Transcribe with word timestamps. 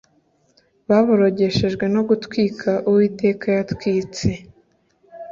baborogeshwe 0.87 1.85
no 1.93 2.01
gutwika 2.09 2.69
Uwiteka 2.89 3.45
yatwitse 3.57 4.27